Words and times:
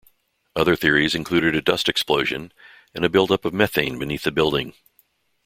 Other 0.55 0.75
theories 0.75 1.13
included 1.13 1.53
a 1.53 1.61
dust 1.61 1.87
explosion 1.87 2.53
and 2.95 3.05
a 3.05 3.09
build-up 3.09 3.45
of 3.45 3.53
methane 3.53 3.99
beneath 3.99 4.23
the 4.23 4.31
building. 4.31 4.73